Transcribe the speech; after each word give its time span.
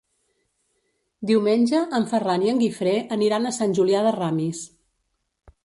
Diumenge 1.31 1.81
en 1.99 2.07
Ferran 2.13 2.47
i 2.47 2.51
en 2.53 2.63
Guifré 2.63 2.95
aniran 3.19 3.45
a 3.51 3.55
Sant 3.61 3.79
Julià 3.81 4.05
de 4.09 4.17
Ramis. 4.19 4.67